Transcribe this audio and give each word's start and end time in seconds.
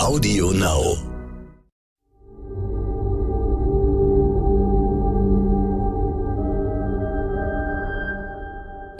Audio 0.00 0.50
Now. 0.50 1.09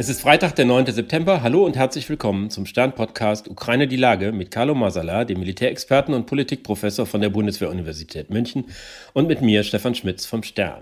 Es 0.01 0.09
ist 0.09 0.23
Freitag, 0.23 0.57
der 0.57 0.65
9. 0.65 0.87
September. 0.87 1.43
Hallo 1.43 1.67
und 1.67 1.77
herzlich 1.77 2.09
willkommen 2.09 2.49
zum 2.49 2.65
Stern-Podcast 2.65 3.49
Ukraine 3.49 3.87
die 3.87 3.99
Lage 3.99 4.33
mit 4.33 4.51
Carlo 4.51 4.75
Masala, 4.75 5.27
dem 5.27 5.41
Militärexperten 5.41 6.15
und 6.15 6.25
Politikprofessor 6.25 7.05
von 7.05 7.21
der 7.21 7.29
Bundeswehr-Universität 7.29 8.31
München 8.31 8.65
und 9.13 9.29
mit 9.29 9.43
mir, 9.43 9.63
Stefan 9.63 9.95
Schmitz 9.95 10.25
vom 10.25 10.43
Stern. 10.43 10.81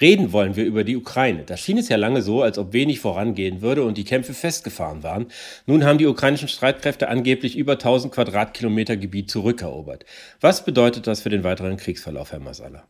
Reden 0.00 0.32
wollen 0.32 0.56
wir 0.56 0.64
über 0.64 0.82
die 0.82 0.96
Ukraine. 0.96 1.44
Da 1.46 1.56
schien 1.56 1.78
es 1.78 1.88
ja 1.88 1.96
lange 1.96 2.22
so, 2.22 2.42
als 2.42 2.58
ob 2.58 2.72
wenig 2.72 2.98
vorangehen 2.98 3.62
würde 3.62 3.84
und 3.84 3.98
die 3.98 4.04
Kämpfe 4.04 4.34
festgefahren 4.34 5.04
waren. 5.04 5.26
Nun 5.66 5.84
haben 5.84 5.98
die 5.98 6.06
ukrainischen 6.06 6.48
Streitkräfte 6.48 7.06
angeblich 7.06 7.56
über 7.56 7.74
1000 7.74 8.12
Quadratkilometer 8.12 8.96
Gebiet 8.96 9.30
zurückerobert. 9.30 10.04
Was 10.40 10.64
bedeutet 10.64 11.06
das 11.06 11.20
für 11.20 11.30
den 11.30 11.44
weiteren 11.44 11.76
Kriegsverlauf, 11.76 12.32
Herr 12.32 12.40
Masala? 12.40 12.82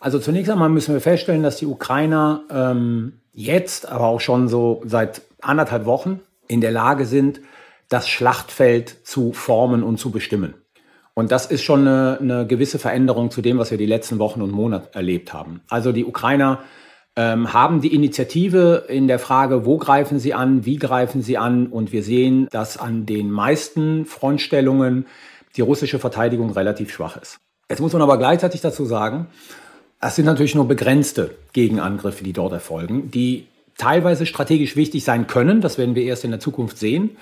Also 0.00 0.18
zunächst 0.18 0.50
einmal 0.50 0.70
müssen 0.70 0.94
wir 0.94 1.00
feststellen, 1.02 1.42
dass 1.42 1.56
die 1.56 1.66
Ukrainer 1.66 2.42
ähm, 2.50 3.20
jetzt, 3.32 3.86
aber 3.86 4.06
auch 4.06 4.20
schon 4.20 4.48
so 4.48 4.82
seit 4.86 5.20
anderthalb 5.42 5.84
Wochen 5.84 6.20
in 6.48 6.62
der 6.62 6.70
Lage 6.70 7.04
sind, 7.04 7.40
das 7.90 8.08
Schlachtfeld 8.08 9.06
zu 9.06 9.32
formen 9.32 9.82
und 9.82 9.98
zu 9.98 10.10
bestimmen. 10.10 10.54
Und 11.12 11.30
das 11.32 11.46
ist 11.46 11.62
schon 11.62 11.86
eine, 11.86 12.18
eine 12.18 12.46
gewisse 12.46 12.78
Veränderung 12.78 13.30
zu 13.30 13.42
dem, 13.42 13.58
was 13.58 13.70
wir 13.70 13.78
die 13.78 13.86
letzten 13.86 14.18
Wochen 14.18 14.40
und 14.40 14.52
Monate 14.52 14.88
erlebt 14.94 15.34
haben. 15.34 15.60
Also 15.68 15.92
die 15.92 16.06
Ukrainer 16.06 16.60
ähm, 17.14 17.52
haben 17.52 17.82
die 17.82 17.94
Initiative 17.94 18.84
in 18.88 19.06
der 19.06 19.18
Frage, 19.18 19.66
wo 19.66 19.76
greifen 19.76 20.18
sie 20.18 20.32
an, 20.32 20.64
wie 20.64 20.76
greifen 20.76 21.20
sie 21.20 21.36
an. 21.36 21.66
Und 21.66 21.92
wir 21.92 22.02
sehen, 22.02 22.48
dass 22.50 22.78
an 22.78 23.04
den 23.04 23.30
meisten 23.30 24.06
Frontstellungen 24.06 25.06
die 25.56 25.60
russische 25.60 25.98
Verteidigung 25.98 26.50
relativ 26.52 26.90
schwach 26.90 27.20
ist. 27.20 27.38
Jetzt 27.68 27.80
muss 27.80 27.92
man 27.92 28.02
aber 28.02 28.16
gleichzeitig 28.16 28.62
dazu 28.62 28.86
sagen, 28.86 29.26
es 30.00 30.16
sind 30.16 30.24
natürlich 30.24 30.54
nur 30.54 30.66
begrenzte 30.66 31.34
Gegenangriffe, 31.52 32.24
die 32.24 32.32
dort 32.32 32.52
erfolgen, 32.52 33.10
die 33.10 33.46
teilweise 33.76 34.26
strategisch 34.26 34.76
wichtig 34.76 35.04
sein 35.04 35.26
können. 35.26 35.60
Das 35.60 35.78
werden 35.78 35.94
wir 35.94 36.04
erst 36.04 36.24
in 36.24 36.30
der 36.30 36.40
Zukunft 36.40 36.78
sehen. 36.78 37.16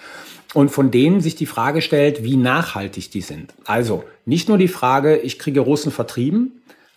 Und 0.54 0.70
von 0.70 0.90
denen 0.90 1.20
sich 1.20 1.34
die 1.34 1.46
Frage 1.46 1.82
stellt, 1.82 2.24
wie 2.24 2.36
nachhaltig 2.36 3.10
die 3.10 3.20
sind. 3.20 3.52
Also 3.64 4.04
nicht 4.24 4.48
nur 4.48 4.58
die 4.58 4.68
Frage, 4.68 5.18
ich 5.18 5.38
kriege 5.38 5.60
Russen 5.60 5.92
vertrieben 5.92 6.52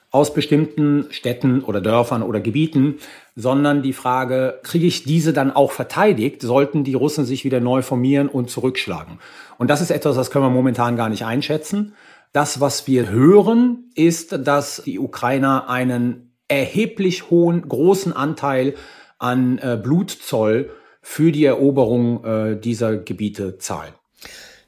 aus 0.09 0.33
bestimmten 0.33 1.07
Städten 1.09 1.61
oder 1.61 1.79
Dörfern 1.79 2.21
oder 2.21 2.41
Gebieten, 2.41 2.95
sondern 3.35 3.81
die 3.81 3.93
Frage, 3.93 4.59
kriege 4.61 4.85
ich 4.85 5.03
diese 5.03 5.31
dann 5.31 5.51
auch 5.51 5.71
verteidigt, 5.71 6.41
sollten 6.41 6.83
die 6.83 6.93
Russen 6.93 7.25
sich 7.25 7.45
wieder 7.45 7.61
neu 7.61 7.81
formieren 7.81 8.27
und 8.27 8.49
zurückschlagen. 8.49 9.19
Und 9.57 9.69
das 9.69 9.81
ist 9.81 9.89
etwas, 9.89 10.15
das 10.15 10.31
können 10.31 10.45
wir 10.45 10.49
momentan 10.49 10.97
gar 10.97 11.09
nicht 11.09 11.25
einschätzen. 11.25 11.93
Das, 12.33 12.61
was 12.61 12.87
wir 12.87 13.09
hören, 13.09 13.91
ist, 13.93 14.47
dass 14.47 14.83
die 14.85 14.99
Ukrainer 14.99 15.69
einen 15.69 16.31
erheblich 16.47 17.29
hohen, 17.29 17.67
großen 17.67 18.13
Anteil 18.13 18.75
an 19.19 19.57
äh, 19.57 19.77
Blutzoll 19.81 20.69
für 21.01 21.33
die 21.33 21.43
Eroberung 21.43 22.23
äh, 22.23 22.59
dieser 22.59 22.95
Gebiete 22.97 23.57
zahlen. 23.57 23.93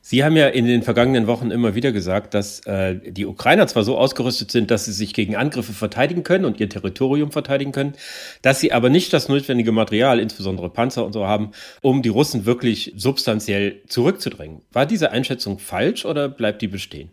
Sie 0.02 0.25
haben 0.25 0.36
ja 0.36 0.50
in 0.50 0.66
den 0.66 0.84
vergangenen 0.84 1.28
Wochen 1.28 1.52
immer 1.52 1.75
wieder 1.75 1.94
gesagt, 1.94 2.34
dass 2.34 2.59
äh, 2.66 3.00
die 3.09 3.25
Ukrainer 3.25 3.67
zwar 3.67 3.86
so 3.86 3.97
ausgerüstet 3.97 4.52
sind, 4.52 4.69
dass 4.69 4.84
sie 4.84 4.91
sich 4.91 5.14
gegen 5.14 5.38
Angriffe 5.38 5.72
verteidigen 5.72 6.23
können 6.23 6.44
und 6.44 6.59
ihr 6.59 6.67
Territorium 6.67 7.31
verteidigen 7.31 7.72
können, 7.72 7.94
dass 8.41 8.59
sie 8.59 8.73
aber 8.73 8.89
nicht 8.89 9.14
das 9.14 9.30
notwendige 9.30 9.72
Material, 9.72 10.19
insbesondere 10.19 10.69
Panzer 10.69 11.06
und 11.06 11.14
so 11.14 11.25
haben, 11.25 11.52
um 11.81 12.02
die 12.02 12.09
Russen 12.09 12.45
wirklich 12.45 12.94
substanziell 12.97 13.81
zurückzudrängen. 13.88 14.64
War 14.73 14.86
diese 14.86 15.11
Einschätzung 15.11 15.59
falsch 15.59 16.03
oder 16.03 16.28
bleibt 16.28 16.61
die 16.61 16.67
bestehen? 16.67 17.11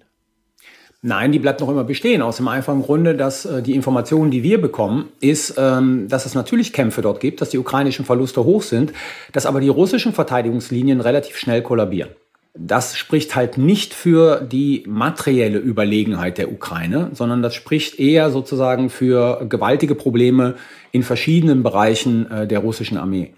Nein, 1.03 1.33
die 1.33 1.39
bleibt 1.39 1.61
noch 1.61 1.71
immer 1.71 1.85
bestehen, 1.85 2.21
aus 2.21 2.37
dem 2.37 2.49
einfachen 2.49 2.83
Grunde, 2.83 3.15
dass 3.15 3.47
äh, 3.47 3.63
die 3.63 3.75
Informationen, 3.75 4.31
die 4.31 4.43
wir 4.43 4.61
bekommen, 4.61 5.09
ist, 5.21 5.55
ähm, 5.57 6.09
dass 6.09 6.27
es 6.27 6.35
natürlich 6.35 6.75
Kämpfe 6.75 7.01
dort 7.01 7.21
gibt, 7.21 7.41
dass 7.41 7.49
die 7.49 7.59
ukrainischen 7.59 8.05
Verluste 8.05 8.45
hoch 8.45 8.63
sind, 8.63 8.93
dass 9.33 9.47
aber 9.47 9.61
die 9.61 9.71
russischen 9.71 10.13
Verteidigungslinien 10.13 11.01
relativ 11.01 11.39
schnell 11.39 11.63
kollabieren. 11.63 12.11
Das 12.53 12.99
spricht 12.99 13.35
halt 13.35 13.57
nicht 13.57 13.95
für 13.95 14.43
die 14.43 14.85
materielle 14.87 15.59
Überlegenheit 15.59 16.37
der 16.37 16.53
Ukraine, 16.53 17.11
sondern 17.15 17.41
das 17.41 17.55
spricht 17.55 17.99
eher 17.99 18.31
sozusagen 18.31 18.91
für 18.91 19.47
gewaltige 19.49 19.95
Probleme 19.95 20.57
in 20.93 21.03
verschiedenen 21.03 21.63
Bereichen 21.63 22.31
äh, 22.31 22.47
der 22.47 22.59
russischen 22.59 22.99
Armee. 22.99 23.33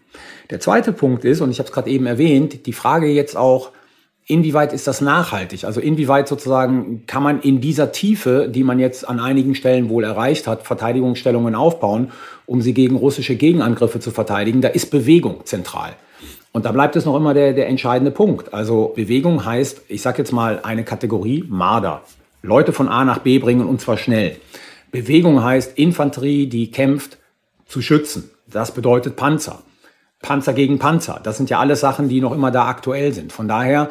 Der 0.51 0.59
zweite 0.59 0.93
Punkt 0.93 1.25
ist, 1.25 1.41
und 1.41 1.53
ich 1.53 1.61
habe 1.61 1.69
es 1.69 1.73
gerade 1.73 1.91
eben 1.91 2.07
erwähnt, 2.07 2.67
die 2.67 2.73
Frage 2.73 3.07
jetzt 3.07 3.37
auch, 3.37 3.71
inwieweit 4.27 4.73
ist 4.73 4.87
das 4.87 5.01
nachhaltig? 5.01 5.65
Also 5.65 5.81
inwieweit 5.81 6.29
sozusagen 6.29 7.05
kann 7.07 7.23
man 7.23 7.41
in 7.41 7.61
dieser 7.61 7.93
Tiefe, 7.93 8.49
die 8.49 8.65
man 8.65 8.79
jetzt 8.79 9.09
an 9.09 9.21
einigen 9.21 9.55
Stellen 9.55 9.89
wohl 9.89 10.05
erreicht 10.05 10.47
hat, 10.47 10.63
Verteidigungsstellungen 10.67 11.55
aufbauen, 11.55 12.13
um 12.47 12.63
sie 12.63 12.75
gegen 12.75 12.97
russische 12.97 13.37
Gegenangriffe 13.37 14.01
zu 14.01 14.11
verteidigen? 14.11 14.61
Da 14.61 14.69
ist 14.69 14.91
Bewegung 14.91 15.45
zentral. 15.45 15.95
Und 16.53 16.67
da 16.67 16.73
bleibt 16.73 16.97
es 16.97 17.07
noch 17.07 17.17
immer 17.17 17.35
der, 17.35 17.55
der 17.55 17.69
entscheidende 17.69 18.11
Punkt. 18.11 18.53
Also 18.53 18.93
Bewegung 18.95 19.45
heißt, 19.45 19.83
ich 19.89 20.03
sage 20.03 20.19
jetzt 20.19 20.33
mal 20.33 20.61
eine 20.63 20.85
Kategorie 20.85 21.45
Marder. 21.49 22.03
Leute 22.43 22.73
von 22.73 22.89
A 22.89 23.05
nach 23.05 23.19
B 23.19 23.39
bringen 23.39 23.67
und 23.67 23.81
zwar 23.81 23.97
schnell. 23.97 24.37
Bewegung 24.91 25.43
heißt 25.43 25.79
Infanterie, 25.79 26.47
die 26.47 26.71
kämpft, 26.71 27.19
zu 27.67 27.81
schützen. 27.81 28.31
Das 28.47 28.75
bedeutet 28.75 29.17
Panzer. 29.17 29.63
Panzer 30.23 30.55
gegen 30.55 30.79
Panzer. 30.79 31.21
Das 31.23 31.37
sind 31.37 31.51
ja 31.51 31.59
alles 31.59 31.81
Sachen, 31.81 32.09
die 32.09 32.21
noch 32.21 32.33
immer 32.33 32.51
da 32.51 32.67
aktuell 32.67 33.13
sind. 33.13 33.33
Von 33.33 33.49
daher, 33.49 33.91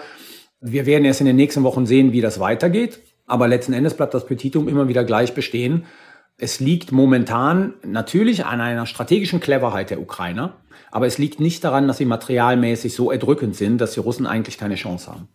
wir 0.61 0.85
werden 0.85 1.05
erst 1.05 1.19
in 1.19 1.27
den 1.27 1.35
nächsten 1.35 1.63
Wochen 1.63 1.85
sehen, 1.85 2.13
wie 2.13 2.21
das 2.21 2.39
weitergeht. 2.39 3.01
Aber 3.27 3.47
letzten 3.47 3.73
Endes 3.73 3.93
bleibt 3.93 4.13
das 4.13 4.25
Petitum 4.25 4.67
immer 4.67 4.87
wieder 4.87 5.03
gleich 5.03 5.33
bestehen. 5.33 5.85
Es 6.37 6.59
liegt 6.59 6.91
momentan 6.91 7.75
natürlich 7.85 8.45
an 8.45 8.61
einer 8.61 8.85
strategischen 8.85 9.39
Cleverheit 9.39 9.89
der 9.89 10.01
Ukrainer. 10.01 10.57
Aber 10.89 11.05
es 11.05 11.17
liegt 11.17 11.39
nicht 11.39 11.63
daran, 11.63 11.87
dass 11.87 11.97
sie 11.97 12.05
materialmäßig 12.05 12.95
so 12.95 13.11
erdrückend 13.11 13.55
sind, 13.55 13.79
dass 13.79 13.93
die 13.93 13.99
Russen 13.99 14.25
eigentlich 14.25 14.57
keine 14.57 14.75
Chance 14.75 15.11
haben. 15.11 15.27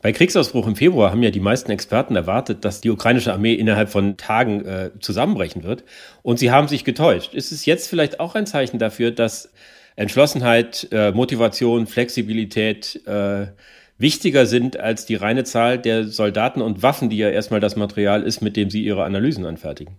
Bei 0.00 0.10
Kriegsausbruch 0.10 0.66
im 0.66 0.74
Februar 0.74 1.12
haben 1.12 1.22
ja 1.22 1.30
die 1.30 1.38
meisten 1.38 1.70
Experten 1.70 2.16
erwartet, 2.16 2.64
dass 2.64 2.80
die 2.80 2.90
ukrainische 2.90 3.32
Armee 3.32 3.54
innerhalb 3.54 3.88
von 3.88 4.16
Tagen 4.16 4.64
äh, 4.64 4.90
zusammenbrechen 4.98 5.62
wird. 5.62 5.84
Und 6.22 6.40
sie 6.40 6.50
haben 6.50 6.66
sich 6.66 6.84
getäuscht. 6.84 7.34
Ist 7.34 7.52
es 7.52 7.66
jetzt 7.66 7.88
vielleicht 7.88 8.18
auch 8.18 8.34
ein 8.34 8.46
Zeichen 8.46 8.80
dafür, 8.80 9.12
dass 9.12 9.52
Entschlossenheit, 9.96 10.88
äh, 10.90 11.12
Motivation, 11.12 11.86
Flexibilität 11.86 13.00
äh, 13.06 13.46
wichtiger 13.98 14.46
sind 14.46 14.78
als 14.78 15.06
die 15.06 15.14
reine 15.14 15.44
Zahl 15.44 15.78
der 15.78 16.08
Soldaten 16.08 16.60
und 16.60 16.82
Waffen, 16.82 17.10
die 17.10 17.18
ja 17.18 17.28
erstmal 17.28 17.60
das 17.60 17.76
Material 17.76 18.22
ist, 18.22 18.40
mit 18.40 18.56
dem 18.56 18.70
sie 18.70 18.82
ihre 18.82 19.04
Analysen 19.04 19.46
anfertigen. 19.46 19.96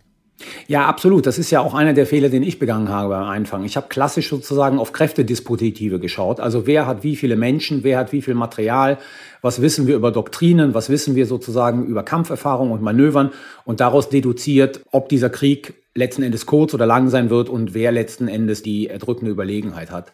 Ja, 0.68 0.88
absolut. 0.88 1.26
Das 1.26 1.38
ist 1.38 1.52
ja 1.52 1.62
auch 1.62 1.74
einer 1.74 1.94
der 1.94 2.06
Fehler, 2.06 2.30
den 2.30 2.44
ich 2.44 2.59
begangen 2.59 2.90
habe 2.90 3.09
beim 3.09 3.24
Anfang. 3.24 3.64
Ich 3.64 3.78
habe 3.78 3.88
klassisch 3.88 4.30
sozusagen 4.30 4.80
auf 4.80 4.92
Kräftedispositive 4.92 6.00
geschaut. 6.00 6.40
Also 6.40 6.66
wer 6.66 6.86
hat 6.86 7.04
wie 7.04 7.16
viele 7.16 7.36
Menschen, 7.36 7.84
wer 7.84 8.00
hat 8.00 8.12
wie 8.12 8.22
viel 8.22 8.34
Material, 8.34 8.98
was 9.42 9.62
wissen 9.62 9.88
wir 9.88 9.96
über 9.96 10.12
Doktrinen, 10.12 10.74
was 10.74 10.90
wissen 10.90 11.16
wir 11.16 11.25
sozusagen 11.25 11.86
über 11.86 12.04
Kampferfahrung 12.04 12.72
und 12.72 12.81
Manövern 12.81 13.31
und 13.64 13.80
daraus 13.80 14.10
deduziert, 14.10 14.81
ob 14.92 15.08
dieser 15.08 15.30
Krieg 15.30 15.75
letzten 15.96 16.24
Endes 16.24 16.46
kurz 16.46 16.74
oder 16.74 16.86
lang 16.86 17.09
sein 17.09 17.30
wird 17.30 17.50
und 17.50 17.74
wer 17.74 17.92
letzten 17.92 18.28
Endes 18.28 18.64
die 18.64 18.88
erdrückende 18.88 19.31
Überlegenheit 19.31 19.92
hat. 19.92 20.12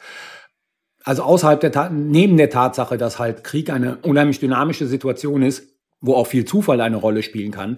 Also 1.04 1.24
außerhalb 1.24 1.60
der, 1.60 1.90
neben 1.90 2.38
der 2.38 2.50
Tatsache, 2.50 2.98
dass 2.98 3.20
halt 3.20 3.44
Krieg 3.44 3.70
eine 3.70 3.98
unheimlich 3.98 4.40
dynamische 4.40 4.86
Situation 4.86 5.42
ist, 5.42 5.64
wo 6.02 6.14
auch 6.16 6.28
viel 6.28 6.46
Zufall 6.46 6.82
eine 6.82 6.98
Rolle 6.98 7.24
spielen 7.24 7.52
kann, 7.52 7.78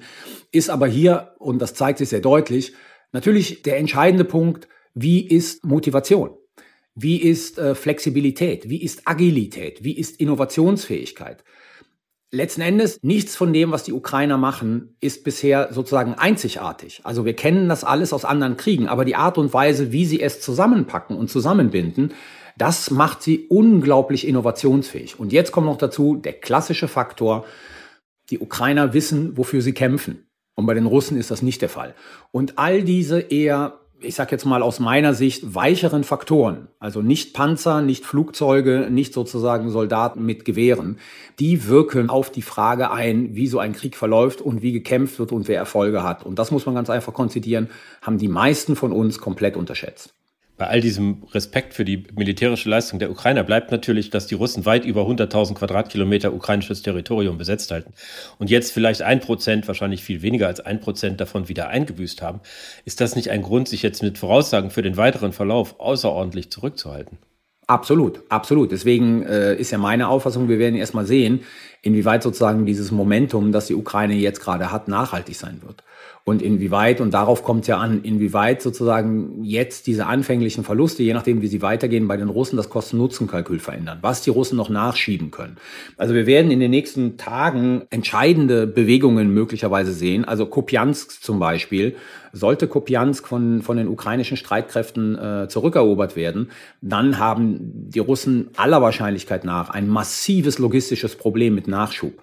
ist 0.51 0.69
aber 0.69 0.87
hier, 0.87 1.35
und 1.39 1.59
das 1.59 1.73
zeigt 1.73 1.99
sich 1.99 2.09
sehr 2.09 2.21
deutlich, 2.21 2.73
natürlich 3.11 3.61
der 3.63 3.77
entscheidende 3.77 4.25
Punkt, 4.25 4.67
wie 4.93 5.25
ist 5.25 5.63
Motivation? 5.65 6.31
Wie 6.93 7.17
ist 7.17 7.57
äh, 7.57 7.73
Flexibilität? 7.73 8.69
Wie 8.69 8.83
ist 8.83 9.07
Agilität? 9.07 9.83
Wie 9.83 9.97
ist 9.97 10.19
Innovationsfähigkeit? 10.19 11.43
Letzten 12.33 12.61
Endes, 12.61 12.97
nichts 13.01 13.35
von 13.35 13.51
dem, 13.51 13.71
was 13.71 13.83
die 13.83 13.91
Ukrainer 13.91 14.37
machen, 14.37 14.95
ist 15.01 15.25
bisher 15.25 15.73
sozusagen 15.73 16.13
einzigartig. 16.13 17.01
Also 17.03 17.25
wir 17.25 17.35
kennen 17.35 17.67
das 17.67 17.83
alles 17.83 18.13
aus 18.13 18.23
anderen 18.23 18.55
Kriegen, 18.55 18.87
aber 18.87 19.03
die 19.03 19.17
Art 19.17 19.37
und 19.37 19.53
Weise, 19.53 19.91
wie 19.91 20.05
sie 20.05 20.21
es 20.21 20.39
zusammenpacken 20.39 21.17
und 21.17 21.29
zusammenbinden, 21.29 22.13
das 22.57 22.89
macht 22.89 23.21
sie 23.21 23.47
unglaublich 23.49 24.25
innovationsfähig. 24.25 25.19
Und 25.19 25.33
jetzt 25.33 25.51
kommt 25.51 25.67
noch 25.67 25.77
dazu 25.77 26.15
der 26.15 26.33
klassische 26.33 26.87
Faktor, 26.87 27.45
die 28.29 28.39
Ukrainer 28.39 28.93
wissen, 28.93 29.37
wofür 29.37 29.61
sie 29.61 29.73
kämpfen. 29.73 30.25
Und 30.55 30.65
bei 30.67 30.73
den 30.73 30.85
Russen 30.85 31.17
ist 31.17 31.31
das 31.31 31.41
nicht 31.41 31.61
der 31.61 31.69
Fall. 31.69 31.95
Und 32.31 32.57
all 32.57 32.83
diese 32.83 33.19
eher, 33.19 33.80
ich 34.01 34.15
sage 34.15 34.31
jetzt 34.31 34.45
mal 34.45 34.61
aus 34.61 34.79
meiner 34.79 35.13
Sicht, 35.13 35.55
weicheren 35.55 36.03
Faktoren, 36.03 36.67
also 36.79 37.01
nicht 37.01 37.33
Panzer, 37.33 37.81
nicht 37.81 38.05
Flugzeuge, 38.05 38.87
nicht 38.89 39.13
sozusagen 39.13 39.69
Soldaten 39.69 40.25
mit 40.25 40.45
Gewehren, 40.45 40.97
die 41.39 41.67
wirken 41.67 42.09
auf 42.09 42.29
die 42.29 42.41
Frage 42.41 42.91
ein, 42.91 43.35
wie 43.35 43.47
so 43.47 43.59
ein 43.59 43.73
Krieg 43.73 43.95
verläuft 43.95 44.41
und 44.41 44.61
wie 44.61 44.71
gekämpft 44.71 45.19
wird 45.19 45.31
und 45.31 45.47
wer 45.47 45.57
Erfolge 45.57 46.03
hat. 46.03 46.25
Und 46.25 46.39
das 46.39 46.51
muss 46.51 46.65
man 46.65 46.75
ganz 46.75 46.89
einfach 46.89 47.13
konzidieren, 47.13 47.69
haben 48.01 48.17
die 48.17 48.27
meisten 48.27 48.75
von 48.75 48.91
uns 48.91 49.19
komplett 49.19 49.55
unterschätzt. 49.55 50.13
Bei 50.61 50.67
all 50.67 50.79
diesem 50.79 51.23
Respekt 51.31 51.73
für 51.73 51.83
die 51.83 52.03
militärische 52.15 52.69
Leistung 52.69 52.99
der 52.99 53.09
Ukrainer 53.09 53.43
bleibt 53.43 53.71
natürlich, 53.71 54.11
dass 54.11 54.27
die 54.27 54.35
Russen 54.35 54.63
weit 54.63 54.85
über 54.85 55.07
100.000 55.07 55.55
Quadratkilometer 55.55 56.31
ukrainisches 56.31 56.83
Territorium 56.83 57.39
besetzt 57.39 57.71
halten 57.71 57.93
und 58.37 58.51
jetzt 58.51 58.71
vielleicht 58.71 59.01
ein 59.01 59.21
Prozent, 59.21 59.67
wahrscheinlich 59.67 60.03
viel 60.03 60.21
weniger 60.21 60.45
als 60.45 60.59
ein 60.59 60.79
Prozent 60.79 61.19
davon 61.19 61.49
wieder 61.49 61.69
eingebüßt 61.69 62.21
haben. 62.21 62.41
Ist 62.85 63.01
das 63.01 63.15
nicht 63.15 63.31
ein 63.31 63.41
Grund, 63.41 63.69
sich 63.69 63.81
jetzt 63.81 64.03
mit 64.03 64.19
Voraussagen 64.19 64.69
für 64.69 64.83
den 64.83 64.97
weiteren 64.97 65.33
Verlauf 65.33 65.79
außerordentlich 65.79 66.51
zurückzuhalten? 66.51 67.17
Absolut, 67.65 68.21
absolut. 68.29 68.71
Deswegen 68.71 69.23
äh, 69.23 69.55
ist 69.55 69.71
ja 69.71 69.79
meine 69.79 70.09
Auffassung, 70.09 70.47
wir 70.47 70.59
werden 70.59 70.75
erstmal 70.75 71.07
sehen, 71.07 71.39
inwieweit 71.81 72.21
sozusagen 72.21 72.67
dieses 72.67 72.91
Momentum, 72.91 73.51
das 73.51 73.65
die 73.65 73.73
Ukraine 73.73 74.13
jetzt 74.13 74.41
gerade 74.41 74.71
hat, 74.71 74.87
nachhaltig 74.87 75.35
sein 75.35 75.59
wird 75.65 75.81
und 76.23 76.41
inwieweit, 76.41 77.01
und 77.01 77.13
darauf 77.13 77.43
kommt 77.43 77.61
es 77.61 77.67
ja 77.67 77.77
an, 77.77 78.03
inwieweit 78.03 78.61
sozusagen 78.61 79.43
jetzt 79.43 79.87
diese 79.87 80.05
anfänglichen 80.05 80.63
Verluste, 80.63 81.01
je 81.01 81.13
nachdem 81.13 81.41
wie 81.41 81.47
sie 81.47 81.61
weitergehen, 81.61 82.07
bei 82.07 82.17
den 82.17 82.29
Russen 82.29 82.57
das 82.57 82.69
Kosten-Nutzen-Kalkül 82.69 83.59
verändern, 83.59 83.99
was 84.01 84.21
die 84.21 84.29
Russen 84.29 84.55
noch 84.57 84.69
nachschieben 84.69 85.31
können. 85.31 85.57
Also 85.97 86.13
wir 86.13 86.27
werden 86.27 86.51
in 86.51 86.59
den 86.59 86.71
nächsten 86.71 87.17
Tagen 87.17 87.83
entscheidende 87.89 88.67
Bewegungen 88.67 89.33
möglicherweise 89.33 89.93
sehen. 89.93 90.23
Also 90.25 90.45
Kopiansk 90.45 91.23
zum 91.23 91.39
Beispiel, 91.39 91.95
sollte 92.33 92.67
Kopiansk 92.67 93.27
von, 93.27 93.61
von 93.61 93.77
den 93.77 93.87
ukrainischen 93.87 94.37
Streitkräften 94.37 95.17
äh, 95.17 95.47
zurückerobert 95.49 96.15
werden, 96.15 96.49
dann 96.81 97.19
haben 97.19 97.57
die 97.89 97.99
Russen 97.99 98.49
aller 98.55 98.81
Wahrscheinlichkeit 98.81 99.43
nach 99.43 99.69
ein 99.69 99.87
massives 99.87 100.59
logistisches 100.59 101.15
Problem 101.15 101.55
mit 101.55 101.67
Nachschub. 101.67 102.13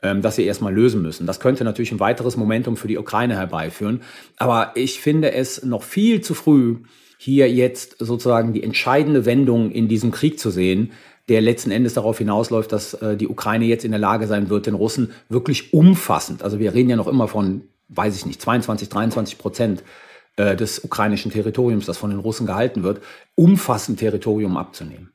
Ähm, 0.00 0.22
das 0.22 0.36
sie 0.36 0.44
erstmal 0.44 0.72
lösen 0.72 1.02
müssen. 1.02 1.26
Das 1.26 1.40
könnte 1.40 1.64
natürlich 1.64 1.90
ein 1.90 1.98
weiteres 1.98 2.36
Momentum 2.36 2.76
für 2.76 2.86
die 2.86 2.98
Ukraine 2.98 3.36
herbeiführen. 3.36 4.02
Aber 4.36 4.70
ich 4.76 5.00
finde 5.00 5.32
es 5.32 5.64
noch 5.64 5.82
viel 5.82 6.20
zu 6.20 6.34
früh, 6.34 6.76
hier 7.18 7.50
jetzt 7.50 7.96
sozusagen 7.98 8.52
die 8.52 8.62
entscheidende 8.62 9.24
Wendung 9.24 9.72
in 9.72 9.88
diesem 9.88 10.12
Krieg 10.12 10.38
zu 10.38 10.50
sehen, 10.50 10.92
der 11.28 11.40
letzten 11.40 11.72
Endes 11.72 11.94
darauf 11.94 12.18
hinausläuft, 12.18 12.70
dass 12.70 12.94
äh, 12.94 13.16
die 13.16 13.26
Ukraine 13.26 13.64
jetzt 13.64 13.84
in 13.84 13.90
der 13.90 13.98
Lage 13.98 14.28
sein 14.28 14.50
wird, 14.50 14.66
den 14.66 14.74
Russen 14.74 15.10
wirklich 15.28 15.74
umfassend, 15.74 16.44
also 16.44 16.60
wir 16.60 16.74
reden 16.74 16.90
ja 16.90 16.96
noch 16.96 17.08
immer 17.08 17.26
von, 17.26 17.62
weiß 17.88 18.16
ich 18.16 18.24
nicht, 18.24 18.40
22, 18.40 18.88
23 18.88 19.36
Prozent 19.36 19.82
äh, 20.36 20.54
des 20.54 20.84
ukrainischen 20.84 21.32
Territoriums, 21.32 21.86
das 21.86 21.98
von 21.98 22.10
den 22.10 22.20
Russen 22.20 22.46
gehalten 22.46 22.84
wird, 22.84 23.02
umfassend 23.34 23.98
Territorium 23.98 24.56
abzunehmen. 24.56 25.10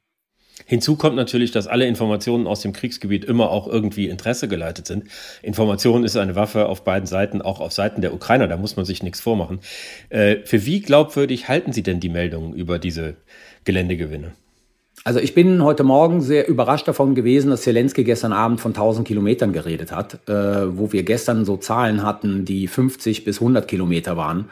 Hinzu 0.66 0.96
kommt 0.96 1.16
natürlich, 1.16 1.52
dass 1.52 1.68
alle 1.68 1.88
Informationen 1.88 2.48
aus 2.48 2.62
dem 2.62 2.74
Kriegsgebiet 2.74 3.26
immer 3.26 3.50
auch 3.50 3.68
irgendwie 3.68 4.08
Interesse 4.08 4.48
geleitet 4.48 4.88
sind. 4.88 5.06
Information 5.42 6.04
ist 6.04 6.16
eine 6.16 6.36
Waffe 6.36 6.68
auf 6.68 6.84
beiden 6.84 7.08
Seiten, 7.08 7.42
auch 7.42 7.60
auf 7.60 7.74
Seiten 7.74 8.02
der 8.02 8.14
Ukrainer, 8.14 8.48
da 8.48 8.58
muss 8.58 8.76
man 8.76 8.86
sich 8.86 9.04
nichts 9.04 9.22
vormachen. 9.22 9.60
Äh, 10.10 10.38
für 10.46 10.66
wie 10.66 10.82
glaubwürdig 10.82 11.48
halten 11.48 11.74
Sie 11.74 11.84
denn 11.84 12.00
die 12.00 12.10
Meldungen 12.10 12.54
über 12.54 12.80
diese 12.80 13.16
Geländegewinne? 13.66 14.34
Also 15.06 15.20
ich 15.20 15.34
bin 15.34 15.62
heute 15.64 15.84
Morgen 15.84 16.22
sehr 16.22 16.48
überrascht 16.48 16.88
davon 16.88 17.14
gewesen, 17.14 17.50
dass 17.50 17.64
Zelensky 17.64 18.06
gestern 18.06 18.32
Abend 18.32 18.62
von 18.62 18.72
1000 18.72 19.06
Kilometern 19.06 19.52
geredet 19.52 19.92
hat, 19.92 20.28
äh, 20.30 20.78
wo 20.78 20.94
wir 20.94 21.04
gestern 21.04 21.44
so 21.44 21.58
Zahlen 21.58 22.04
hatten, 22.04 22.46
die 22.46 22.68
50 22.68 23.26
bis 23.26 23.42
100 23.42 23.68
Kilometer 23.68 24.16
waren. 24.16 24.50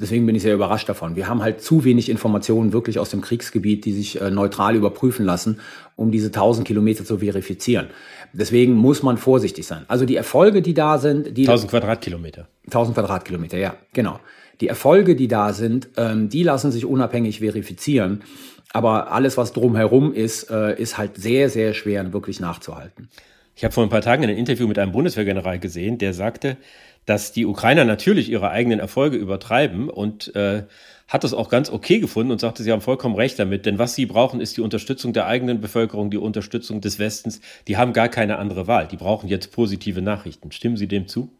Deswegen 0.00 0.26
bin 0.26 0.34
ich 0.34 0.42
sehr 0.42 0.54
überrascht 0.54 0.88
davon. 0.88 1.16
Wir 1.16 1.28
haben 1.28 1.42
halt 1.42 1.62
zu 1.62 1.84
wenig 1.84 2.10
Informationen 2.10 2.72
wirklich 2.72 2.98
aus 2.98 3.10
dem 3.10 3.22
Kriegsgebiet, 3.22 3.84
die 3.84 3.92
sich 3.92 4.20
äh, 4.20 4.30
neutral 4.30 4.76
überprüfen 4.76 5.24
lassen, 5.24 5.60
um 5.96 6.10
diese 6.10 6.26
1000 6.26 6.66
Kilometer 6.66 7.04
zu 7.04 7.18
verifizieren. 7.18 7.86
Deswegen 8.32 8.74
muss 8.74 9.02
man 9.02 9.16
vorsichtig 9.16 9.66
sein. 9.66 9.84
Also 9.88 10.04
die 10.04 10.16
Erfolge, 10.16 10.60
die 10.60 10.74
da 10.74 10.98
sind, 10.98 11.36
die 11.36 11.42
1000 11.42 11.70
Quadratkilometer. 11.70 12.46
1000 12.66 12.94
Quadratkilometer, 12.94 13.56
ja, 13.56 13.76
genau. 13.94 14.20
Die 14.60 14.68
Erfolge, 14.68 15.16
die 15.16 15.28
da 15.28 15.52
sind, 15.52 15.88
ähm, 15.96 16.28
die 16.28 16.42
lassen 16.42 16.72
sich 16.72 16.84
unabhängig 16.84 17.40
verifizieren. 17.40 18.22
Aber 18.72 19.12
alles, 19.12 19.38
was 19.38 19.52
drumherum 19.52 20.12
ist, 20.12 20.50
äh, 20.50 20.78
ist 20.80 20.98
halt 20.98 21.16
sehr, 21.16 21.48
sehr 21.48 21.72
schwer 21.72 22.12
wirklich 22.12 22.40
nachzuhalten. 22.40 23.08
Ich 23.54 23.64
habe 23.64 23.72
vor 23.72 23.84
ein 23.84 23.88
paar 23.88 24.02
Tagen 24.02 24.24
ein 24.24 24.28
Interview 24.30 24.68
mit 24.68 24.78
einem 24.78 24.92
Bundeswehrgeneral 24.92 25.58
gesehen, 25.58 25.96
der 25.96 26.12
sagte, 26.12 26.58
dass 27.06 27.32
die 27.32 27.46
Ukrainer 27.46 27.84
natürlich 27.84 28.30
ihre 28.30 28.50
eigenen 28.50 28.80
Erfolge 28.80 29.16
übertreiben 29.16 29.88
und 29.88 30.34
äh, 30.36 30.64
hat 31.08 31.22
das 31.22 31.34
auch 31.34 31.48
ganz 31.48 31.70
okay 31.70 32.00
gefunden 32.00 32.32
und 32.32 32.40
sagte, 32.40 32.62
sie 32.62 32.72
haben 32.72 32.80
vollkommen 32.80 33.14
recht 33.14 33.38
damit, 33.38 33.64
denn 33.64 33.78
was 33.78 33.94
sie 33.94 34.06
brauchen, 34.06 34.40
ist 34.40 34.56
die 34.56 34.60
Unterstützung 34.60 35.12
der 35.12 35.26
eigenen 35.26 35.60
Bevölkerung, 35.60 36.10
die 36.10 36.18
Unterstützung 36.18 36.80
des 36.80 36.98
Westens. 36.98 37.40
Die 37.68 37.76
haben 37.76 37.92
gar 37.92 38.08
keine 38.08 38.38
andere 38.38 38.66
Wahl. 38.66 38.88
Die 38.88 38.96
brauchen 38.96 39.28
jetzt 39.28 39.52
positive 39.52 40.02
Nachrichten. 40.02 40.50
Stimmen 40.50 40.76
Sie 40.76 40.88
dem 40.88 41.06
zu? 41.06 41.30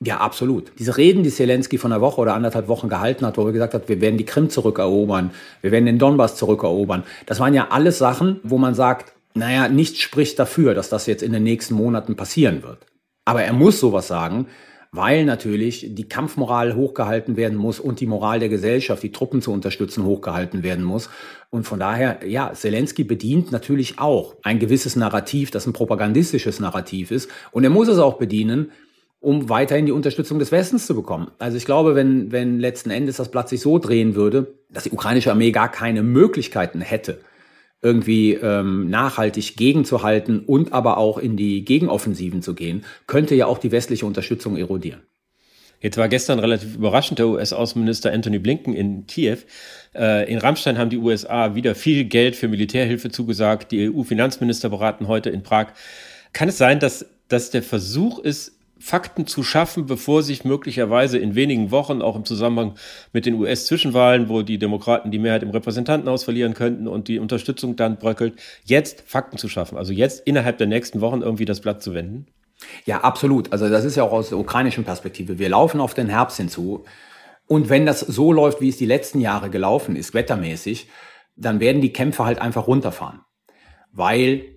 Ja, 0.00 0.18
absolut. 0.18 0.72
Diese 0.78 0.98
Reden, 0.98 1.22
die 1.22 1.30
Zelensky 1.30 1.78
von 1.78 1.90
einer 1.90 2.02
Woche 2.02 2.20
oder 2.20 2.34
anderthalb 2.34 2.68
Wochen 2.68 2.90
gehalten 2.90 3.24
hat, 3.24 3.38
wo 3.38 3.46
er 3.46 3.52
gesagt 3.52 3.72
hat, 3.72 3.88
wir 3.88 4.02
werden 4.02 4.18
die 4.18 4.26
Krim 4.26 4.50
zurückerobern, 4.50 5.30
wir 5.62 5.70
werden 5.70 5.86
den 5.86 5.98
Donbass 5.98 6.36
zurückerobern, 6.36 7.04
das 7.24 7.40
waren 7.40 7.54
ja 7.54 7.68
alles 7.70 7.98
Sachen, 7.98 8.40
wo 8.42 8.58
man 8.58 8.74
sagt, 8.74 9.14
naja, 9.34 9.68
nichts 9.68 10.00
spricht 10.00 10.38
dafür, 10.38 10.74
dass 10.74 10.90
das 10.90 11.06
jetzt 11.06 11.22
in 11.22 11.32
den 11.32 11.42
nächsten 11.42 11.74
Monaten 11.74 12.16
passieren 12.16 12.62
wird. 12.62 12.78
Aber 13.24 13.42
er 13.42 13.52
muss 13.52 13.80
sowas 13.80 14.06
sagen, 14.06 14.46
weil 14.94 15.24
natürlich 15.24 15.88
die 15.90 16.08
Kampfmoral 16.08 16.76
hochgehalten 16.76 17.36
werden 17.36 17.58
muss 17.58 17.80
und 17.80 17.98
die 17.98 18.06
Moral 18.06 18.38
der 18.38 18.48
Gesellschaft, 18.48 19.02
die 19.02 19.10
Truppen 19.10 19.42
zu 19.42 19.50
unterstützen, 19.50 20.04
hochgehalten 20.04 20.62
werden 20.62 20.84
muss. 20.84 21.10
Und 21.50 21.64
von 21.64 21.80
daher, 21.80 22.20
ja, 22.24 22.52
Zelensky 22.52 23.02
bedient 23.02 23.50
natürlich 23.50 23.98
auch 23.98 24.36
ein 24.44 24.60
gewisses 24.60 24.94
Narrativ, 24.94 25.50
das 25.50 25.66
ein 25.66 25.72
propagandistisches 25.72 26.60
Narrativ 26.60 27.10
ist. 27.10 27.28
Und 27.50 27.64
er 27.64 27.70
muss 27.70 27.88
es 27.88 27.98
auch 27.98 28.18
bedienen, 28.18 28.70
um 29.18 29.48
weiterhin 29.48 29.86
die 29.86 29.92
Unterstützung 29.92 30.38
des 30.38 30.52
Westens 30.52 30.86
zu 30.86 30.94
bekommen. 30.94 31.28
Also 31.40 31.56
ich 31.56 31.64
glaube, 31.64 31.96
wenn, 31.96 32.30
wenn 32.30 32.60
letzten 32.60 32.90
Endes 32.90 33.16
das 33.16 33.32
Blatt 33.32 33.48
sich 33.48 33.62
so 33.62 33.80
drehen 33.80 34.14
würde, 34.14 34.54
dass 34.70 34.84
die 34.84 34.92
ukrainische 34.92 35.32
Armee 35.32 35.50
gar 35.50 35.72
keine 35.72 36.04
Möglichkeiten 36.04 36.80
hätte, 36.80 37.18
irgendwie 37.84 38.32
ähm, 38.32 38.88
nachhaltig 38.88 39.56
gegenzuhalten 39.56 40.40
und 40.40 40.72
aber 40.72 40.96
auch 40.96 41.18
in 41.18 41.36
die 41.36 41.64
Gegenoffensiven 41.64 42.42
zu 42.42 42.54
gehen, 42.54 42.84
könnte 43.06 43.34
ja 43.34 43.46
auch 43.46 43.58
die 43.58 43.70
westliche 43.70 44.06
Unterstützung 44.06 44.56
erodieren. 44.56 45.02
Jetzt 45.80 45.98
war 45.98 46.08
gestern 46.08 46.38
relativ 46.38 46.76
überraschend 46.76 47.18
der 47.18 47.28
US-Außenminister 47.28 48.10
Anthony 48.10 48.38
Blinken 48.38 48.74
in 48.74 49.06
Kiew. 49.06 49.36
Äh, 49.94 50.32
in 50.32 50.38
Rammstein 50.38 50.78
haben 50.78 50.88
die 50.88 50.96
USA 50.96 51.54
wieder 51.54 51.74
viel 51.74 52.04
Geld 52.06 52.36
für 52.36 52.48
Militärhilfe 52.48 53.10
zugesagt. 53.10 53.70
Die 53.70 53.90
EU-Finanzminister 53.90 54.70
beraten 54.70 55.06
heute 55.08 55.28
in 55.28 55.42
Prag. 55.42 55.66
Kann 56.32 56.48
es 56.48 56.56
sein, 56.56 56.80
dass, 56.80 57.04
dass 57.28 57.50
der 57.50 57.62
Versuch 57.62 58.18
ist, 58.18 58.52
Fakten 58.84 59.26
zu 59.26 59.42
schaffen, 59.42 59.86
bevor 59.86 60.22
sich 60.22 60.44
möglicherweise 60.44 61.16
in 61.16 61.34
wenigen 61.34 61.70
Wochen, 61.70 62.02
auch 62.02 62.16
im 62.16 62.26
Zusammenhang 62.26 62.74
mit 63.14 63.24
den 63.24 63.32
US-Zwischenwahlen, 63.32 64.28
wo 64.28 64.42
die 64.42 64.58
Demokraten 64.58 65.10
die 65.10 65.18
Mehrheit 65.18 65.42
im 65.42 65.48
Repräsentantenhaus 65.48 66.24
verlieren 66.24 66.52
könnten 66.52 66.86
und 66.86 67.08
die 67.08 67.18
Unterstützung 67.18 67.76
dann 67.76 67.96
bröckelt, 67.96 68.34
jetzt 68.64 69.02
Fakten 69.06 69.38
zu 69.38 69.48
schaffen, 69.48 69.78
also 69.78 69.94
jetzt 69.94 70.26
innerhalb 70.26 70.58
der 70.58 70.66
nächsten 70.66 71.00
Wochen 71.00 71.22
irgendwie 71.22 71.46
das 71.46 71.62
Blatt 71.62 71.82
zu 71.82 71.94
wenden? 71.94 72.26
Ja, 72.84 73.00
absolut. 73.00 73.50
Also 73.52 73.70
das 73.70 73.86
ist 73.86 73.96
ja 73.96 74.02
auch 74.02 74.12
aus 74.12 74.28
der 74.28 74.38
ukrainischen 74.38 74.84
Perspektive. 74.84 75.38
Wir 75.38 75.48
laufen 75.48 75.80
auf 75.80 75.94
den 75.94 76.10
Herbst 76.10 76.36
hinzu. 76.36 76.84
Und 77.46 77.70
wenn 77.70 77.86
das 77.86 78.00
so 78.00 78.32
läuft, 78.32 78.60
wie 78.60 78.68
es 78.68 78.76
die 78.76 78.84
letzten 78.84 79.20
Jahre 79.20 79.48
gelaufen 79.48 79.96
ist, 79.96 80.12
wettermäßig, 80.12 80.88
dann 81.36 81.58
werden 81.58 81.80
die 81.80 81.92
Kämpfe 81.94 82.26
halt 82.26 82.38
einfach 82.38 82.66
runterfahren. 82.66 83.20
Weil 83.92 84.53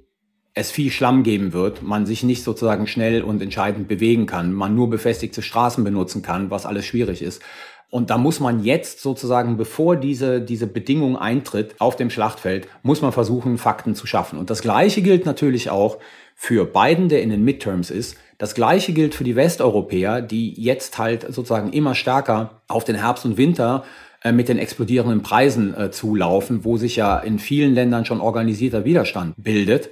es 0.57 0.71
viel 0.71 0.91
Schlamm 0.91 1.23
geben 1.23 1.53
wird, 1.53 1.83
man 1.83 2.05
sich 2.05 2.23
nicht 2.23 2.43
sozusagen 2.43 2.87
schnell 2.87 3.21
und 3.21 3.41
entscheidend 3.41 3.87
bewegen 3.87 4.25
kann, 4.25 4.53
man 4.53 4.75
nur 4.75 4.89
befestigte 4.89 5.41
Straßen 5.41 5.83
benutzen 5.83 6.23
kann, 6.23 6.49
was 6.49 6.65
alles 6.65 6.85
schwierig 6.85 7.21
ist. 7.21 7.41
Und 7.89 8.09
da 8.09 8.17
muss 8.17 8.39
man 8.39 8.63
jetzt 8.63 9.01
sozusagen, 9.01 9.55
bevor 9.55 9.95
diese, 9.95 10.41
diese 10.41 10.67
Bedingung 10.67 11.15
eintritt 11.15 11.75
auf 11.79 11.95
dem 11.95 12.09
Schlachtfeld, 12.09 12.67
muss 12.83 13.01
man 13.01 13.13
versuchen, 13.13 13.57
Fakten 13.57 13.95
zu 13.95 14.07
schaffen. 14.07 14.37
Und 14.39 14.49
das 14.49 14.61
Gleiche 14.61 15.01
gilt 15.01 15.25
natürlich 15.25 15.69
auch 15.69 15.99
für 16.35 16.65
Biden, 16.65 17.07
der 17.07 17.21
in 17.21 17.29
den 17.29 17.43
Midterms 17.43 17.89
ist. 17.89 18.17
Das 18.39 18.55
Gleiche 18.55 18.93
gilt 18.93 19.15
für 19.15 19.23
die 19.23 19.35
Westeuropäer, 19.35 20.21
die 20.21 20.53
jetzt 20.61 20.97
halt 20.97 21.23
sozusagen 21.23 21.71
immer 21.71 21.95
stärker 21.95 22.61
auf 22.67 22.83
den 22.83 22.95
Herbst 22.95 23.25
und 23.25 23.37
Winter 23.37 23.85
äh, 24.23 24.31
mit 24.31 24.49
den 24.49 24.57
explodierenden 24.57 25.21
Preisen 25.21 25.75
äh, 25.75 25.91
zulaufen, 25.91 26.65
wo 26.65 26.77
sich 26.77 26.97
ja 26.97 27.17
in 27.19 27.39
vielen 27.39 27.73
Ländern 27.73 28.05
schon 28.05 28.19
organisierter 28.19 28.83
Widerstand 28.85 29.33
bildet. 29.37 29.89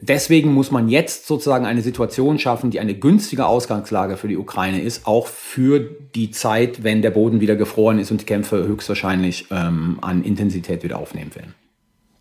Deswegen 0.00 0.52
muss 0.52 0.70
man 0.70 0.88
jetzt 0.88 1.26
sozusagen 1.26 1.66
eine 1.66 1.80
Situation 1.80 2.38
schaffen, 2.38 2.70
die 2.70 2.80
eine 2.80 2.94
günstige 2.94 3.46
Ausgangslage 3.46 4.16
für 4.16 4.28
die 4.28 4.36
Ukraine 4.36 4.80
ist, 4.80 5.06
auch 5.06 5.28
für 5.28 5.80
die 6.14 6.30
Zeit, 6.30 6.82
wenn 6.82 7.00
der 7.00 7.10
Boden 7.10 7.40
wieder 7.40 7.54
gefroren 7.54 7.98
ist 7.98 8.10
und 8.10 8.20
die 8.20 8.26
Kämpfe 8.26 8.66
höchstwahrscheinlich 8.66 9.46
ähm, 9.50 9.98
an 10.02 10.24
Intensität 10.24 10.82
wieder 10.82 10.98
aufnehmen 10.98 11.34
werden. 11.34 11.54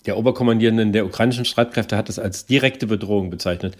Der 0.06 0.18
Oberkommandierende 0.18 0.86
der 0.88 1.06
ukrainischen 1.06 1.46
Streitkräfte 1.46 1.96
hat 1.96 2.10
es 2.10 2.20
als 2.20 2.46
direkte 2.46 2.88
Bedrohung 2.88 3.30
bezeichnet, 3.30 3.78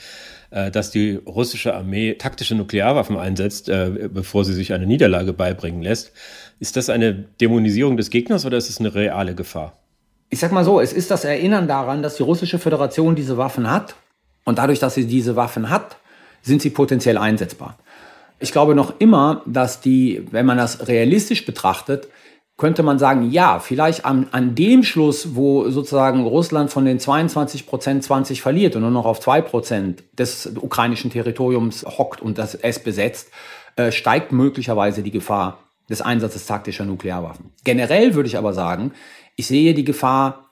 äh, 0.52 0.72
dass 0.72 0.90
die 0.90 1.16
russische 1.16 1.76
Armee 1.76 2.14
taktische 2.14 2.56
Nuklearwaffen 2.56 3.18
einsetzt, 3.18 3.70
äh, 3.70 4.10
bevor 4.12 4.44
sie 4.46 4.54
sich 4.54 4.74
eine 4.74 4.88
Niederlage 4.88 5.34
beibringen 5.34 5.84
lässt. 5.84 6.14
Ist 6.60 6.78
das 6.78 6.90
eine 6.90 7.14
Dämonisierung 7.14 7.98
des 7.98 8.10
Gegners 8.10 8.46
oder 8.46 8.58
ist 8.58 8.70
es 8.70 8.80
eine 8.80 8.96
reale 8.96 9.36
Gefahr? 9.36 9.78
Ich 10.30 10.40
sag 10.40 10.52
mal 10.52 10.66
so, 10.66 10.80
es 10.80 10.94
ist 10.94 11.12
das 11.12 11.26
Erinnern 11.26 11.68
daran, 11.68 12.02
dass 12.02 12.16
die 12.16 12.24
russische 12.24 12.60
Föderation 12.60 13.16
diese 13.16 13.38
Waffen 13.38 13.70
hat. 13.70 13.96
Und 14.46 14.58
dadurch, 14.58 14.80
dass 14.80 14.96
sie 14.96 15.08
diese 15.08 15.36
Waffen 15.36 15.70
hat, 15.70 15.98
sind 16.42 16.62
sie 16.62 16.70
potenziell 16.70 17.18
einsetzbar. 17.18 17.78
Ich 18.40 18.52
glaube 18.52 18.76
noch 18.76 19.00
immer, 19.00 19.42
dass 19.46 19.80
die, 19.80 20.26
wenn 20.32 20.46
man 20.46 20.58
das 20.58 20.88
realistisch 20.88 21.46
betrachtet, 21.46 22.10
könnte 22.58 22.84
man 22.84 23.00
sagen, 23.00 23.32
ja, 23.32 23.60
vielleicht 23.60 24.06
an, 24.06 24.28
an 24.32 24.54
dem 24.54 24.84
Schluss, 24.84 25.36
wo 25.36 25.70
sozusagen 25.70 26.24
Russland 26.26 26.70
von 26.70 26.86
den 26.86 27.00
22 27.00 27.66
Prozent 27.66 28.04
20 28.04 28.42
verliert 28.42 28.76
und 28.76 28.84
nur 28.84 28.92
noch 28.92 29.06
auf 29.06 29.20
2 29.20 29.42
Prozent 29.42 30.04
des 30.14 30.52
ukrainischen 30.56 31.10
Territoriums 31.10 31.86
hockt 31.86 32.22
und 32.22 32.38
das 32.38 32.54
es 32.56 32.80
besetzt, 32.80 33.30
äh, 33.76 33.92
steigt 33.92 34.32
möglicherweise 34.32 35.02
die 35.02 35.12
Gefahr 35.12 35.60
des 35.90 36.02
Einsatzes 36.02 36.46
taktischer 36.46 36.86
Nuklearwaffen. 36.86 37.52
Generell 37.64 38.16
würde 38.16 38.28
ich 38.28 38.38
aber 38.38 38.54
sagen, 38.54 38.92
ich 39.36 39.48
sehe 39.48 39.74
die 39.74 39.84
Gefahr, 39.84 40.50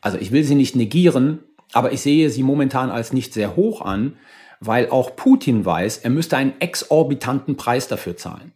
also 0.00 0.18
ich 0.18 0.32
will 0.32 0.44
sie 0.44 0.54
nicht 0.54 0.76
negieren, 0.76 1.40
aber 1.72 1.92
ich 1.92 2.00
sehe 2.00 2.30
sie 2.30 2.42
momentan 2.42 2.90
als 2.90 3.12
nicht 3.12 3.32
sehr 3.32 3.56
hoch 3.56 3.82
an, 3.82 4.16
weil 4.60 4.90
auch 4.90 5.16
Putin 5.16 5.64
weiß, 5.64 5.98
er 5.98 6.10
müsste 6.10 6.36
einen 6.36 6.60
exorbitanten 6.60 7.56
Preis 7.56 7.88
dafür 7.88 8.16
zahlen. 8.16 8.52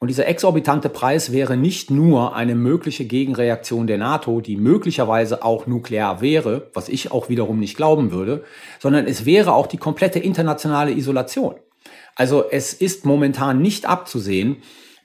Und 0.00 0.08
dieser 0.08 0.28
exorbitante 0.28 0.88
Preis 0.88 1.32
wäre 1.32 1.56
nicht 1.56 1.90
nur 1.90 2.36
eine 2.36 2.54
mögliche 2.54 3.04
Gegenreaktion 3.04 3.88
der 3.88 3.98
NATO, 3.98 4.40
die 4.40 4.56
möglicherweise 4.56 5.42
auch 5.42 5.66
nuklear 5.66 6.20
wäre, 6.20 6.70
was 6.72 6.88
ich 6.88 7.10
auch 7.10 7.28
wiederum 7.28 7.58
nicht 7.58 7.76
glauben 7.76 8.12
würde, 8.12 8.44
sondern 8.78 9.06
es 9.06 9.24
wäre 9.24 9.54
auch 9.54 9.66
die 9.66 9.76
komplette 9.76 10.20
internationale 10.20 10.92
Isolation. 10.92 11.56
Also 12.14 12.44
es 12.48 12.72
ist 12.72 13.06
momentan 13.06 13.60
nicht 13.60 13.86
abzusehen, 13.86 14.58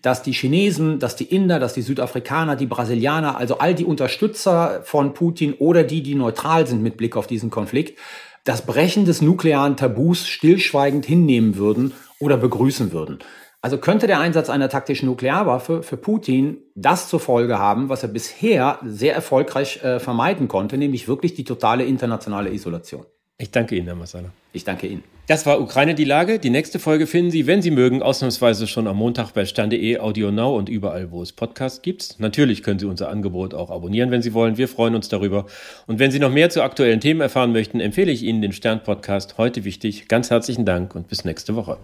dass 0.03 0.21
die 0.21 0.33
Chinesen, 0.33 0.99
dass 0.99 1.15
die 1.15 1.23
Inder, 1.23 1.59
dass 1.59 1.73
die 1.73 1.81
Südafrikaner, 1.81 2.55
die 2.55 2.67
Brasilianer, 2.67 3.37
also 3.37 3.57
all 3.57 3.73
die 3.73 3.85
Unterstützer 3.85 4.81
von 4.83 5.13
Putin 5.13 5.53
oder 5.53 5.83
die, 5.83 6.03
die 6.03 6.13
neutral 6.13 6.67
sind 6.67 6.83
mit 6.83 6.97
Blick 6.97 7.15
auf 7.15 7.25
diesen 7.25 7.49
Konflikt, 7.49 7.97
das 8.43 8.65
Brechen 8.65 9.05
des 9.05 9.21
nuklearen 9.21 9.77
Tabus 9.77 10.27
stillschweigend 10.27 11.05
hinnehmen 11.05 11.55
würden 11.55 11.93
oder 12.19 12.35
begrüßen 12.35 12.91
würden. 12.91 13.19
Also 13.61 13.77
könnte 13.77 14.07
der 14.07 14.19
Einsatz 14.19 14.49
einer 14.49 14.67
taktischen 14.67 15.07
Nuklearwaffe 15.07 15.83
für 15.83 15.95
Putin 15.95 16.57
das 16.75 17.07
zur 17.07 17.21
Folge 17.21 17.57
haben, 17.57 17.87
was 17.87 18.03
er 18.03 18.09
bisher 18.09 18.79
sehr 18.83 19.15
erfolgreich 19.15 19.81
äh, 19.85 20.01
vermeiden 20.01 20.49
konnte, 20.49 20.77
nämlich 20.77 21.07
wirklich 21.07 21.33
die 21.33 21.45
totale 21.45 21.85
internationale 21.85 22.51
Isolation. 22.51 23.05
Ich 23.37 23.51
danke 23.51 23.77
Ihnen, 23.77 23.85
Herr 23.85 23.95
Massala. 23.95 24.31
Ich 24.51 24.65
danke 24.65 24.87
Ihnen. 24.87 25.12
Das 25.25 25.45
war 25.45 25.61
Ukraine 25.61 25.95
die 25.95 26.03
Lage. 26.03 26.37
Die 26.37 26.49
nächste 26.49 26.79
Folge 26.79 27.07
finden 27.07 27.31
Sie, 27.31 27.47
wenn 27.47 27.61
Sie 27.61 27.71
mögen, 27.71 28.01
ausnahmsweise 28.01 28.67
schon 28.67 28.87
am 28.87 28.97
Montag 28.97 29.31
bei 29.31 29.45
stern.de, 29.45 29.99
Audio 29.99 30.31
Now 30.31 30.57
und 30.57 30.67
überall, 30.67 31.11
wo 31.11 31.21
es 31.21 31.31
Podcasts 31.31 31.81
gibt. 31.81 32.19
Natürlich 32.19 32.61
können 32.61 32.77
Sie 32.77 32.85
unser 32.85 33.07
Angebot 33.07 33.53
auch 33.53 33.71
abonnieren, 33.71 34.11
wenn 34.11 34.21
Sie 34.21 34.33
wollen. 34.33 34.57
Wir 34.57 34.67
freuen 34.67 34.95
uns 34.95 35.07
darüber. 35.07 35.45
Und 35.87 35.99
wenn 35.99 36.11
Sie 36.11 36.19
noch 36.19 36.29
mehr 36.29 36.49
zu 36.49 36.61
aktuellen 36.61 36.99
Themen 36.99 37.21
erfahren 37.21 37.53
möchten, 37.53 37.79
empfehle 37.79 38.11
ich 38.11 38.23
Ihnen 38.23 38.41
den 38.41 38.51
Stern-Podcast 38.51 39.37
heute 39.37 39.63
wichtig. 39.63 40.09
Ganz 40.09 40.29
herzlichen 40.29 40.65
Dank 40.65 40.93
und 40.93 41.07
bis 41.07 41.23
nächste 41.23 41.55
Woche. 41.55 41.77